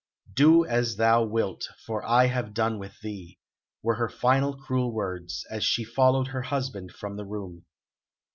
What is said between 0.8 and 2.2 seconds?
thou wilt, for